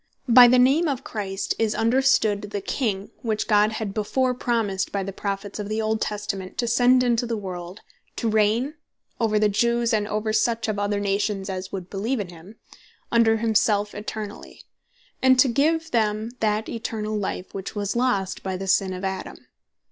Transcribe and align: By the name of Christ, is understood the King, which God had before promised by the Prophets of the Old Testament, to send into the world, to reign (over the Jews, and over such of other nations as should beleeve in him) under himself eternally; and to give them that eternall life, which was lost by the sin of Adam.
By 0.27 0.47
the 0.47 0.57
name 0.57 0.87
of 0.87 1.03
Christ, 1.03 1.53
is 1.59 1.75
understood 1.75 2.49
the 2.49 2.59
King, 2.59 3.11
which 3.21 3.47
God 3.47 3.73
had 3.73 3.93
before 3.93 4.33
promised 4.33 4.91
by 4.91 5.03
the 5.03 5.13
Prophets 5.13 5.59
of 5.59 5.69
the 5.69 5.79
Old 5.79 6.01
Testament, 6.01 6.57
to 6.57 6.67
send 6.67 7.03
into 7.03 7.27
the 7.27 7.37
world, 7.37 7.81
to 8.15 8.27
reign 8.27 8.73
(over 9.19 9.37
the 9.37 9.47
Jews, 9.47 9.93
and 9.93 10.07
over 10.07 10.33
such 10.33 10.67
of 10.67 10.79
other 10.79 10.99
nations 10.99 11.51
as 11.51 11.67
should 11.67 11.91
beleeve 11.91 12.19
in 12.19 12.29
him) 12.29 12.55
under 13.11 13.37
himself 13.37 13.93
eternally; 13.93 14.63
and 15.21 15.37
to 15.39 15.47
give 15.47 15.91
them 15.91 16.31
that 16.39 16.67
eternall 16.67 17.15
life, 17.15 17.53
which 17.53 17.75
was 17.75 17.95
lost 17.95 18.41
by 18.41 18.57
the 18.57 18.65
sin 18.65 18.93
of 18.93 19.03
Adam. 19.03 19.37